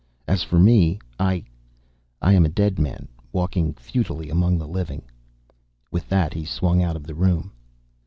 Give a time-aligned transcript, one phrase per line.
[0.27, 1.43] As for me, I...
[2.23, 5.03] I am a dead man walking futilely among the living."
[5.91, 7.51] With that, he swung out of the room.